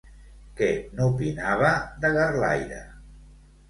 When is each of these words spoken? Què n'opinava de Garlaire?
Què 0.61 0.69
n'opinava 0.95 1.71
de 2.01 2.15
Garlaire? 2.19 2.85